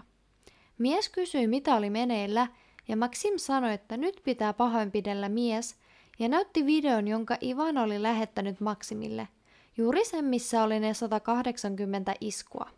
Mies 0.79 1.09
kysyi, 1.09 1.47
mitä 1.47 1.75
oli 1.75 1.91
meneillä, 1.91 2.47
ja 2.89 2.97
Maxim 2.97 3.35
sanoi, 3.37 3.73
että 3.73 3.97
nyt 3.97 4.21
pitää 4.25 4.53
pahoinpidellä 4.53 5.29
mies, 5.29 5.77
ja 6.19 6.29
näytti 6.29 6.67
videon, 6.67 7.09
jonka 7.09 7.37
Ivan 7.43 7.79
oli 7.79 8.03
lähettänyt 8.03 8.61
Maksimille, 8.61 9.29
juuri 9.77 10.05
sen, 10.05 10.25
missä 10.25 10.63
oli 10.63 10.81
ne 10.81 10.95
180 10.95 12.15
iskua. 12.21 12.71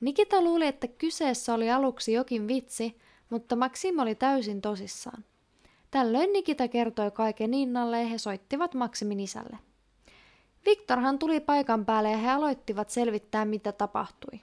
Nikita 0.00 0.42
luuli, 0.42 0.66
että 0.66 0.88
kyseessä 0.88 1.54
oli 1.54 1.70
aluksi 1.70 2.12
jokin 2.12 2.48
vitsi, 2.48 2.96
mutta 3.30 3.56
Maxim 3.56 3.98
oli 3.98 4.14
täysin 4.14 4.60
tosissaan. 4.60 5.24
Tällöin 5.90 6.32
Nikita 6.32 6.68
kertoi 6.68 7.10
kaiken 7.10 7.54
Innalle 7.54 8.02
ja 8.02 8.08
he 8.08 8.18
soittivat 8.18 8.74
Maksimin 8.74 9.20
isälle. 9.20 9.58
Viktorhan 10.66 11.18
tuli 11.18 11.40
paikan 11.40 11.86
päälle 11.86 12.10
ja 12.10 12.16
he 12.16 12.30
aloittivat 12.30 12.90
selvittää, 12.90 13.44
mitä 13.44 13.72
tapahtui. 13.72 14.40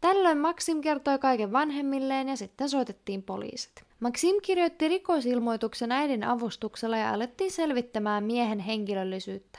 Tällöin 0.00 0.38
Maxim 0.38 0.80
kertoi 0.80 1.18
kaiken 1.18 1.52
vanhemmilleen 1.52 2.28
ja 2.28 2.36
sitten 2.36 2.68
soitettiin 2.68 3.22
poliisit. 3.22 3.89
Maxim 4.00 4.36
kirjoitti 4.42 4.88
rikosilmoituksen 4.88 5.92
äidin 5.92 6.24
avustuksella 6.24 6.96
ja 6.96 7.10
alettiin 7.10 7.50
selvittämään 7.50 8.24
miehen 8.24 8.58
henkilöllisyyttä. 8.58 9.58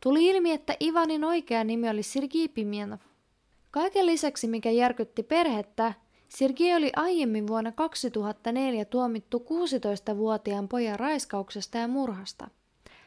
Tuli 0.00 0.26
ilmi, 0.26 0.52
että 0.52 0.76
Ivanin 0.82 1.24
oikea 1.24 1.64
nimi 1.64 1.88
oli 1.88 2.02
Sergei 2.02 2.48
Pimienov. 2.48 2.98
Kaiken 3.70 4.06
lisäksi, 4.06 4.48
mikä 4.48 4.70
järkytti 4.70 5.22
perhettä, 5.22 5.94
Sergei 6.28 6.74
oli 6.74 6.92
aiemmin 6.96 7.46
vuonna 7.46 7.72
2004 7.72 8.84
tuomittu 8.84 9.38
16-vuotiaan 9.38 10.68
pojan 10.68 10.98
raiskauksesta 10.98 11.78
ja 11.78 11.88
murhasta. 11.88 12.48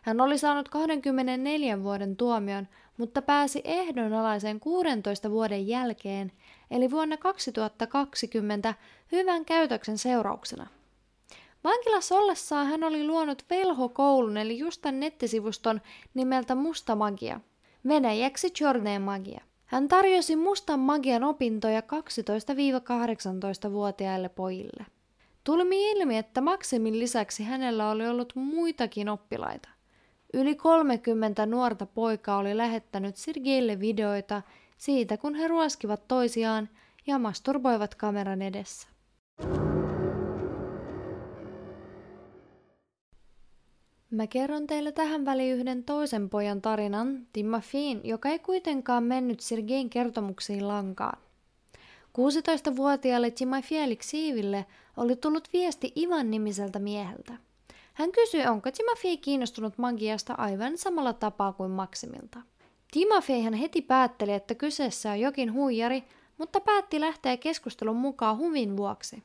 Hän 0.01 0.21
oli 0.21 0.37
saanut 0.37 0.69
24 0.69 1.83
vuoden 1.83 2.15
tuomion, 2.15 2.67
mutta 2.97 3.21
pääsi 3.21 3.61
ehdonalaisen 3.63 4.59
16 4.59 5.31
vuoden 5.31 5.67
jälkeen, 5.67 6.31
eli 6.71 6.91
vuonna 6.91 7.17
2020 7.17 8.73
hyvän 9.11 9.45
käytöksen 9.45 9.97
seurauksena. 9.97 10.67
Vankilassa 11.63 12.15
ollessaan 12.15 12.67
hän 12.67 12.83
oli 12.83 13.07
luonut 13.07 13.45
velhokoulun 13.49 14.37
eli 14.37 14.57
justan 14.57 14.99
nettisivuston 14.99 15.81
nimeltä 16.13 16.55
Musta 16.55 16.95
Magia, 16.95 17.39
venäjäksi 17.87 18.49
Chorneen 18.49 19.01
Magia. 19.01 19.41
Hän 19.65 19.87
tarjosi 19.87 20.35
mustan 20.35 20.79
magian 20.79 21.23
opintoja 21.23 21.81
12-18-vuotiaille 21.81 24.29
pojille. 24.29 24.85
Tulmi 25.43 25.91
ilmi, 25.91 26.17
että 26.17 26.41
Maksimin 26.41 26.99
lisäksi 26.99 27.43
hänellä 27.43 27.89
oli 27.89 28.07
ollut 28.07 28.35
muitakin 28.35 29.09
oppilaita. 29.09 29.69
Yli 30.33 30.55
30 30.55 31.45
nuorta 31.45 31.85
poikaa 31.85 32.37
oli 32.37 32.57
lähettänyt 32.57 33.15
Sergeille 33.15 33.79
videoita 33.79 34.41
siitä, 34.79 35.17
kun 35.17 35.35
he 35.35 35.47
ruoskivat 35.47 36.07
toisiaan 36.07 36.69
ja 37.07 37.19
masturboivat 37.19 37.95
kameran 37.95 38.41
edessä. 38.41 38.87
Mä 44.11 44.27
kerron 44.27 44.67
teille 44.67 44.91
tähän 44.91 45.25
väliin 45.25 45.55
yhden 45.55 45.83
toisen 45.83 46.29
pojan 46.29 46.61
tarinan, 46.61 47.27
Timofin, 47.33 48.01
joka 48.03 48.29
ei 48.29 48.39
kuitenkaan 48.39 49.03
mennyt 49.03 49.39
Sergein 49.39 49.89
kertomuksiin 49.89 50.67
lankaan. 50.67 51.19
16-vuotiaalle 52.17 53.31
Timofei 53.31 53.83
Aleksiiville 53.83 54.65
oli 54.97 55.15
tullut 55.15 55.49
viesti 55.53 55.93
Ivan 55.95 56.31
nimiseltä 56.31 56.79
mieheltä. 56.79 57.33
Hän 57.93 58.11
kysyi, 58.11 58.45
onko 58.45 58.71
Timofei 58.71 59.17
kiinnostunut 59.17 59.77
magiasta 59.77 60.33
aivan 60.33 60.77
samalla 60.77 61.13
tapaa 61.13 61.53
kuin 61.53 61.71
Maksimilta. 61.71 62.39
Timofeihan 62.91 63.53
heti 63.53 63.81
päätteli, 63.81 64.33
että 64.33 64.55
kyseessä 64.55 65.11
on 65.11 65.19
jokin 65.19 65.53
huijari, 65.53 66.03
mutta 66.37 66.59
päätti 66.61 66.99
lähteä 66.99 67.37
keskustelun 67.37 67.95
mukaan 67.95 68.37
huvin 68.37 68.77
vuoksi. 68.77 69.23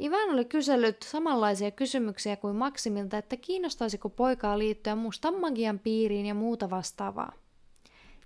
Ivan 0.00 0.30
oli 0.30 0.44
kysellyt 0.44 1.02
samanlaisia 1.02 1.70
kysymyksiä 1.70 2.36
kuin 2.36 2.56
Maksimilta, 2.56 3.18
että 3.18 3.36
kiinnostaisiko 3.36 4.08
poikaa 4.08 4.58
liittyä 4.58 4.94
mustan 4.94 5.40
magian 5.40 5.78
piiriin 5.78 6.26
ja 6.26 6.34
muuta 6.34 6.70
vastaavaa. 6.70 7.32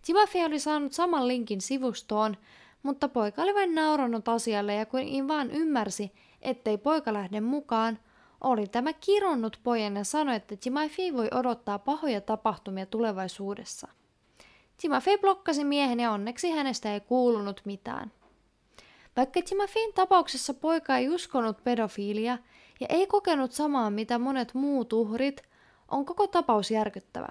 Timofei 0.07 0.45
oli 0.45 0.59
saanut 0.59 0.93
saman 0.93 1.29
linkin 1.29 1.61
sivustoon, 1.61 2.37
mutta 2.83 3.09
poika 3.09 3.43
oli 3.43 3.55
vain 3.55 3.75
nauranut 3.75 4.29
asialle 4.29 4.75
ja 4.75 4.87
kun 4.87 5.01
Ivan 5.01 5.51
ymmärsi, 5.51 6.13
ettei 6.43 6.79
poika 6.79 7.13
lähde 7.13 7.41
mukaan, 7.41 7.99
oli 8.41 8.67
tämä 8.67 8.93
kironnut 8.93 9.61
pojan 9.63 9.97
ja 9.97 10.05
sanoi, 10.05 10.37
että 10.37 10.57
Timofei 10.57 11.15
voi 11.15 11.29
odottaa 11.35 11.79
pahoja 11.79 12.21
tapahtumia 12.21 12.87
tulevaisuudessa. 12.87 13.89
Timofei 14.79 15.19
blokkasi 15.19 15.65
miehen 15.65 16.01
ja 16.01 16.13
onneksi 16.13 16.51
hänestä 16.51 16.95
ei 16.95 17.01
kuulunut 17.01 17.61
mitään. 17.65 18.13
Vaikka 19.17 19.43
Timofein 19.43 19.93
tapauksessa 19.95 20.55
poika 20.55 20.97
ei 20.97 21.09
uskonut 21.09 21.65
pedofiilia 21.65 22.39
ja 22.81 22.87
ei 22.89 23.07
kokenut 23.07 23.53
samaa 23.53 23.91
mitä 23.91 24.19
monet 24.19 24.55
muut 24.55 24.93
uhrit, 24.93 25.43
on 25.89 26.05
koko 26.05 26.27
tapaus 26.27 26.71
järkyttävä. 26.71 27.29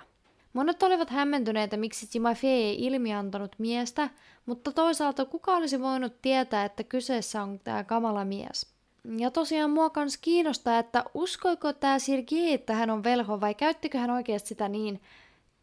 Monet 0.54 0.84
olivat 0.84 1.10
hämmentyneitä, 1.10 1.78
miksi 1.78 2.08
Timofei 2.08 2.64
ei 2.64 2.86
ilmiantanut 2.86 3.56
miestä, 3.58 4.10
mutta 4.46 4.72
toisaalta 4.72 5.26
kuka 5.26 5.56
olisi 5.56 5.82
voinut 5.82 6.22
tietää, 6.22 6.66
että 6.66 6.84
kyseessä 6.84 7.44
on 7.44 7.60
tämä 7.60 7.84
kamala 7.84 8.26
mies. 8.26 8.74
Ja 9.18 9.32
tosiaan 9.32 9.72
mua 9.72 9.90
kans 9.90 10.18
kiinnostaa, 10.18 10.80
että 10.80 11.04
uskoiko 11.14 11.74
tämä 11.74 12.00
Sergei, 12.00 12.54
että 12.54 12.74
hän 12.74 12.90
on 12.90 13.04
velho 13.04 13.42
vai 13.42 13.54
käyttikö 13.54 13.98
hän 13.98 14.10
oikeasti 14.10 14.48
sitä 14.50 14.70
niin 14.70 15.02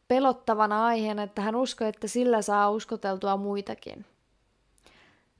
pelottavana 0.09 0.87
aiheena, 0.87 1.23
että 1.23 1.43
hän 1.43 1.57
uskoi, 1.57 1.89
että 1.89 2.09
sillä 2.09 2.43
saa 2.43 2.71
uskoteltua 2.71 3.37
muitakin. 3.37 4.05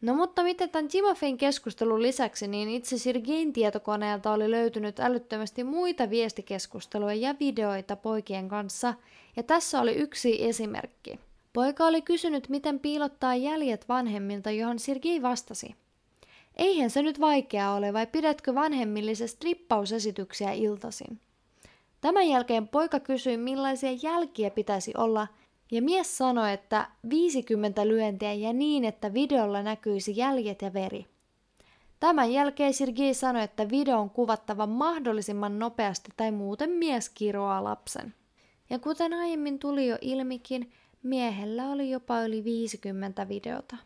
No 0.01 0.15
mutta 0.15 0.43
miten 0.43 0.71
tämän 0.71 0.89
Timofein 0.89 1.39
keskustelun 1.39 2.03
lisäksi, 2.03 2.49
niin 2.49 2.69
itse 2.69 2.99
Sirgein 2.99 3.53
tietokoneelta 3.53 4.33
oli 4.33 4.51
löytynyt 4.51 5.01
älyttömästi 5.01 5.65
muita 5.65 6.11
viestikeskusteluja 6.11 7.15
ja 7.15 7.35
videoita 7.41 7.97
poikien 7.97 8.49
kanssa, 8.49 8.95
ja 9.37 9.43
tässä 9.43 9.81
oli 9.81 9.93
yksi 9.93 10.45
esimerkki. 10.45 11.21
Poika 11.53 11.87
oli 11.87 12.03
kysynyt, 12.03 12.49
miten 12.49 12.81
piilottaa 12.81 13.35
jäljet 13.35 13.89
vanhemmilta, 13.89 14.51
johon 14.51 14.79
Sirgei 14.79 15.23
vastasi. 15.23 15.75
Eihän 16.57 16.91
se 16.91 17.03
nyt 17.03 17.21
vaikeaa 17.21 17.75
ole, 17.75 17.93
vai 17.93 18.07
pidätkö 18.07 18.55
vanhemmillisia 18.55 19.29
strippausesityksiä 19.29 20.53
iltasin? 20.53 21.21
Tämän 22.05 22.29
jälkeen 22.29 22.69
poika 22.69 23.01
kysyi, 23.01 23.37
millaisia 23.37 23.91
jälkiä 24.03 24.51
pitäisi 24.51 24.93
olla, 24.97 25.27
ja 25.73 25.83
mies 25.83 26.19
sanoi, 26.19 26.53
että 26.53 26.89
50 27.11 27.89
lyöntiä 27.89 28.33
ja 28.33 28.53
niin, 28.53 28.85
että 28.85 29.15
videolla 29.15 29.63
näkyisi 29.63 30.17
jäljet 30.17 30.63
ja 30.63 30.73
veri. 30.73 31.07
Tämän 32.01 32.33
jälkeen 32.33 32.75
Sergei 32.75 33.15
sanoi, 33.15 33.43
että 33.43 33.71
video 33.71 33.99
on 33.99 34.11
kuvattava 34.11 34.67
mahdollisimman 34.67 35.59
nopeasti 35.59 36.11
tai 36.17 36.31
muuten 36.31 36.71
mies 36.71 37.09
kiroaa 37.09 37.65
lapsen. 37.65 38.15
Ja 38.71 38.79
kuten 38.79 39.13
aiemmin 39.13 39.59
tuli 39.59 39.87
jo 39.87 39.99
ilmikin, 40.01 40.73
miehellä 41.03 41.71
oli 41.71 41.91
jopa 41.91 42.23
yli 42.23 42.45
50 42.45 43.29
videota. 43.29 43.77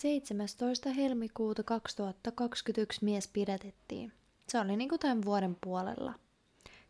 17. 0.00 0.90
helmikuuta 0.90 1.62
2021 1.62 3.04
mies 3.04 3.28
pidätettiin. 3.28 4.12
Se 4.48 4.60
oli 4.60 4.76
niin 4.76 4.88
kuin 4.88 4.98
tämän 4.98 5.24
vuoden 5.24 5.56
puolella. 5.60 6.14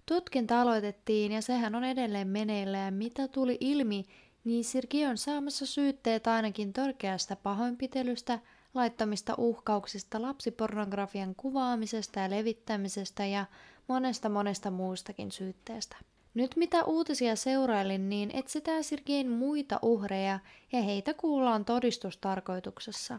Tutkinta 0.06 0.60
aloitettiin 0.60 1.32
ja 1.32 1.42
sehän 1.42 1.74
on 1.74 1.84
edelleen 1.84 2.28
meneillä 2.28 2.78
ja 2.78 2.90
mitä 2.90 3.28
tuli 3.28 3.58
ilmi, 3.60 4.06
niin 4.44 4.64
Sirki 4.64 5.06
on 5.06 5.18
saamassa 5.18 5.66
syytteet 5.66 6.26
ainakin 6.26 6.72
törkeästä 6.72 7.36
pahoinpitelystä, 7.36 8.38
laittomista 8.74 9.34
uhkauksista, 9.38 10.22
lapsipornografian 10.22 11.34
kuvaamisesta 11.34 12.20
ja 12.20 12.30
levittämisestä 12.30 13.26
ja 13.26 13.46
monesta 13.88 14.28
monesta 14.28 14.70
muustakin 14.70 15.32
syytteestä. 15.32 15.96
Nyt 16.34 16.56
mitä 16.56 16.84
uutisia 16.84 17.36
seurailin, 17.36 18.08
niin 18.08 18.30
etsitään 18.34 18.84
Sirgein 18.84 19.30
muita 19.30 19.78
uhreja 19.82 20.38
ja 20.72 20.82
heitä 20.82 21.14
kuullaan 21.14 21.64
todistustarkoituksessa. 21.64 23.18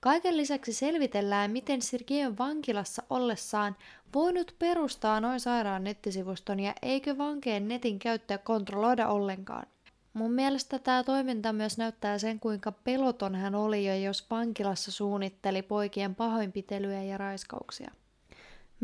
Kaiken 0.00 0.36
lisäksi 0.36 0.72
selvitellään, 0.72 1.50
miten 1.50 1.82
Sirgei 1.82 2.26
on 2.26 2.38
vankilassa 2.38 3.02
ollessaan 3.10 3.76
voinut 4.14 4.54
perustaa 4.58 5.20
noin 5.20 5.40
sairaan 5.40 5.84
nettisivuston 5.84 6.60
ja 6.60 6.74
eikö 6.82 7.18
vankeen 7.18 7.68
netin 7.68 7.98
käyttöä 7.98 8.38
kontrolloida 8.38 9.08
ollenkaan. 9.08 9.66
Mun 10.12 10.32
mielestä 10.32 10.78
tämä 10.78 11.04
toiminta 11.04 11.52
myös 11.52 11.78
näyttää 11.78 12.18
sen, 12.18 12.40
kuinka 12.40 12.72
peloton 12.72 13.34
hän 13.34 13.54
oli 13.54 13.86
jo, 13.86 13.94
jos 13.94 14.30
vankilassa 14.30 14.92
suunnitteli 14.92 15.62
poikien 15.62 16.14
pahoinpitelyjä 16.14 17.02
ja 17.02 17.18
raiskauksia. 17.18 17.90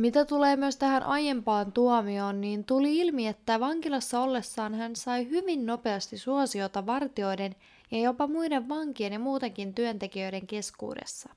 Mitä 0.01 0.25
tulee 0.25 0.57
myös 0.57 0.77
tähän 0.77 1.03
aiempaan 1.03 1.73
tuomioon, 1.73 2.41
niin 2.41 2.65
tuli 2.65 2.99
ilmi, 2.99 3.27
että 3.27 3.61
vankilassa 3.61 4.21
ollessaan 4.21 4.75
hän 4.75 4.97
sai 4.97 5.29
hyvin 5.31 5.67
nopeasti 5.67 6.19
suosiota 6.19 6.87
vartioiden 6.87 7.55
ja 7.91 7.99
jopa 7.99 8.27
muiden 8.27 8.69
vankien 8.69 9.13
ja 9.13 9.19
muutenkin 9.19 9.75
työntekijöiden 9.75 10.47
keskuudessa. 10.47 11.29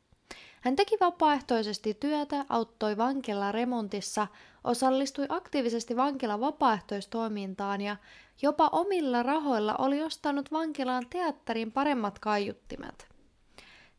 Hän 0.62 0.76
teki 0.76 0.98
vapaaehtoisesti 1.00 1.94
työtä, 1.94 2.46
auttoi 2.50 2.98
vankila 2.98 3.52
remontissa, 3.52 4.28
osallistui 4.64 5.26
aktiivisesti 5.30 5.96
vankilan 5.96 6.42
vapaaehtoistoimintaan 6.42 7.82
ja 7.82 7.96
jopa 8.42 8.70
omilla 8.72 9.24
rahoilla 9.24 9.76
oli 9.76 10.04
ostanut 10.04 10.52
vankilaan 10.52 11.06
teatterin 11.10 11.72
paremmat 11.72 12.20
kaiuttimet. 12.20 13.08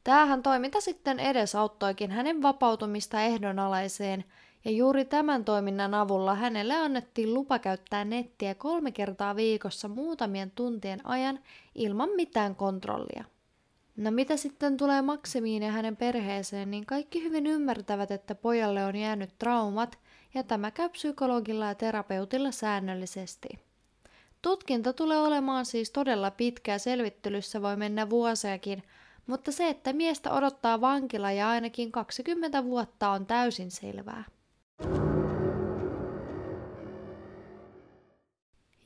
Tämähän 0.04 0.42
toiminta 0.42 0.80
sitten 0.80 1.20
edesauttoikin 1.20 2.10
hänen 2.10 2.42
vapautumista 2.42 3.20
ehdonalaiseen– 3.20 4.24
ja 4.64 4.70
juuri 4.70 5.04
tämän 5.04 5.44
toiminnan 5.44 5.94
avulla 5.94 6.34
hänelle 6.34 6.74
annettiin 6.74 7.34
lupa 7.34 7.58
käyttää 7.58 8.04
nettiä 8.04 8.54
kolme 8.54 8.92
kertaa 8.92 9.36
viikossa 9.36 9.88
muutamien 9.88 10.50
tuntien 10.50 11.06
ajan 11.06 11.38
ilman 11.74 12.08
mitään 12.16 12.56
kontrollia. 12.56 13.24
No 13.96 14.10
mitä 14.10 14.36
sitten 14.36 14.76
tulee 14.76 15.02
Maksimiin 15.02 15.62
ja 15.62 15.72
hänen 15.72 15.96
perheeseen, 15.96 16.70
niin 16.70 16.86
kaikki 16.86 17.22
hyvin 17.22 17.46
ymmärtävät, 17.46 18.10
että 18.10 18.34
pojalle 18.34 18.84
on 18.84 18.96
jäänyt 18.96 19.38
traumat 19.38 19.98
ja 20.34 20.42
tämä 20.42 20.70
käy 20.70 20.88
psykologilla 20.88 21.66
ja 21.66 21.74
terapeutilla 21.74 22.50
säännöllisesti. 22.50 23.48
Tutkinta 24.42 24.92
tulee 24.92 25.18
olemaan 25.18 25.66
siis 25.66 25.90
todella 25.90 26.30
pitkä 26.30 26.72
ja 26.72 26.78
selvittelyssä 26.78 27.62
voi 27.62 27.76
mennä 27.76 28.10
vuosiakin, 28.10 28.82
mutta 29.26 29.52
se, 29.52 29.68
että 29.68 29.92
miestä 29.92 30.32
odottaa 30.32 30.80
vankila 30.80 31.32
ja 31.32 31.48
ainakin 31.48 31.92
20 31.92 32.64
vuotta 32.64 33.10
on 33.10 33.26
täysin 33.26 33.70
selvää. 33.70 34.24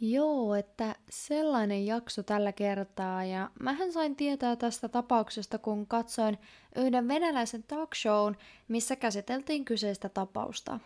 Joo, 0.01 0.55
että 0.55 0.95
sellainen 1.11 1.87
jakso 1.87 2.23
tällä 2.23 2.53
kertaa 2.53 3.25
ja 3.25 3.51
mähän 3.61 3.93
sain 3.93 4.17
tietää 4.17 4.57
tästä 4.57 4.89
tapauksesta, 4.89 5.59
kun 5.59 5.87
katsoin 5.87 6.39
yhden 6.77 7.09
venäläisen 7.09 7.63
talk 7.63 7.95
shown, 7.95 8.37
missä 8.69 8.97
käsiteltiin 8.97 9.65
kyseistä 9.65 10.09
tapausta. 10.09 10.81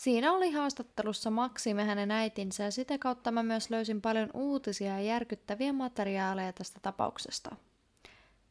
Siinä 0.00 0.32
oli 0.32 0.50
haastattelussa 0.50 1.30
Maksime 1.30 1.84
hänen 1.84 2.10
äitinsä 2.10 2.64
ja 2.64 2.70
sitä 2.70 2.98
kautta 2.98 3.30
mä 3.30 3.42
myös 3.42 3.70
löysin 3.70 4.00
paljon 4.00 4.30
uutisia 4.34 4.92
ja 4.92 5.00
järkyttäviä 5.00 5.72
materiaaleja 5.72 6.52
tästä 6.52 6.80
tapauksesta. 6.82 7.56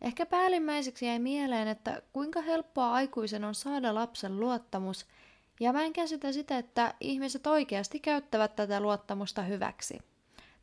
Ehkä 0.02 0.26
päällimmäiseksi 0.26 1.06
jäi 1.06 1.20
mieleen, 1.20 1.68
että 1.68 2.02
kuinka 2.14 2.42
helppoa 2.42 2.92
aikuisen 2.92 3.44
on 3.44 3.56
saada 3.56 3.96
lapsen 3.96 4.40
luottamus– 4.40 5.06
ja 5.60 5.74
mä 5.74 5.84
en 5.84 5.94
käsitä 5.94 6.32
sitä, 6.32 6.58
että 6.58 6.94
ihmiset 7.00 7.48
oikeasti 7.48 8.00
käyttävät 8.00 8.56
tätä 8.56 8.80
luottamusta 8.80 9.42
hyväksi. 9.42 10.00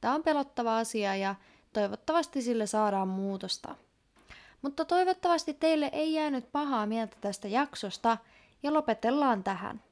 Tämä 0.01 0.15
on 0.15 0.23
pelottava 0.23 0.79
asia 0.79 1.17
ja 1.17 1.35
toivottavasti 1.73 2.43
sille 2.43 2.67
saadaan 2.67 3.09
muutosta. 3.09 3.75
Mutta 4.63 4.85
toivottavasti 4.85 5.55
teille 5.55 5.91
ei 5.93 6.15
jäänyt 6.15 6.53
pahaa 6.53 6.87
mieltä 6.87 7.17
tästä 7.21 7.49
jaksosta 7.49 8.19
ja 8.63 8.73
lopetellaan 8.73 9.45
tähän. 9.45 9.83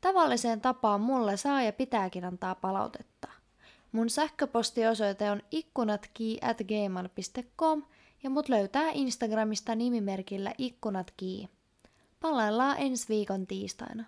Tavalliseen 0.00 0.60
tapaan 0.60 1.00
mulle 1.00 1.36
saa 1.36 1.62
ja 1.62 1.72
pitääkin 1.72 2.24
antaa 2.24 2.54
palautetta. 2.54 3.28
Mun 3.92 4.10
sähköpostiosoite 4.10 5.30
on 5.30 5.42
ikkunatki@gmail.com 5.50 7.82
ja 8.22 8.30
mut 8.30 8.48
löytää 8.48 8.90
Instagramista 8.90 9.74
nimimerkillä 9.74 10.54
ikkunatki. 10.58 11.48
Palaillaan 12.20 12.76
ensi 12.78 13.08
viikon 13.08 13.46
tiistaina. 13.46 14.04